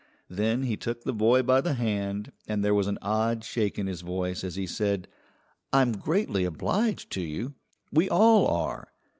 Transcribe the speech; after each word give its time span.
Then 0.31 0.63
he 0.63 0.77
took 0.77 1.03
the 1.03 1.13
boy 1.13 1.43
by 1.43 1.61
the 1.61 1.75
hand, 1.75 2.31
and 2.47 2.65
there 2.65 2.73
was 2.73 2.87
an 2.87 2.97
odd 3.03 3.43
shake 3.43 3.77
in 3.77 3.85
his 3.85 4.01
voice 4.01 4.43
as 4.43 4.55
he 4.55 4.65
said: 4.65 5.07
"I'm 5.71 5.91
greatly 5.91 6.43
obliged 6.43 7.11
to 7.11 7.21
you. 7.21 7.53
We 7.91 8.09
all 8.09 8.47
are. 8.47 8.93